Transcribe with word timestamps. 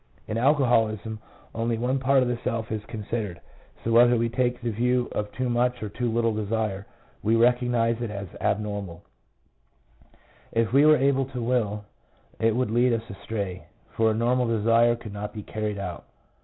In 0.27 0.35
alcoholism 0.35 1.19
only 1.53 1.77
one 1.77 1.99
part 1.99 2.23
of 2.23 2.27
the 2.27 2.39
self 2.43 2.71
is 2.71 2.83
considered, 2.85 3.39
so 3.83 3.91
whether 3.91 4.17
we 4.17 4.29
take 4.29 4.59
the 4.59 4.71
view 4.71 5.07
of 5.11 5.31
too 5.33 5.47
much 5.47 5.83
or 5.83 5.89
too 5.89 6.11
little 6.11 6.33
desire, 6.33 6.87
we 7.21 7.35
recognize 7.35 8.01
it 8.01 8.09
as 8.09 8.27
abnormal; 8.41 9.03
and 10.53 10.65
if 10.65 10.73
we 10.73 10.87
were 10.87 10.97
able 10.97 11.25
to 11.25 11.43
will, 11.43 11.85
it 12.39 12.55
would 12.55 12.71
lead 12.71 12.93
us 12.93 13.07
astray, 13.11 13.67
for 13.91 14.09
a 14.09 14.13
normal 14.15 14.47
desire 14.47 14.95
could 14.95 15.13
not 15.13 15.33
be 15.35 15.43
carried 15.43 15.77
out. 15.77 16.05